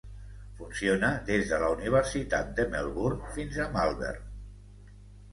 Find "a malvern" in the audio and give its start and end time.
3.65-4.97